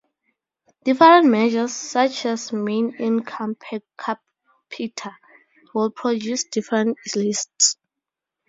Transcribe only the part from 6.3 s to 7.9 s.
different lists.